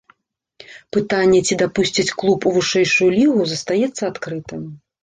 Пытанне, 0.97 1.39
ці 1.49 1.59
дапусцяць 1.63 2.15
клуб 2.23 2.39
у 2.51 2.57
вышэйшую 2.59 3.13
лігу, 3.21 3.41
застаецца 3.55 4.03
адкрытым. 4.15 4.69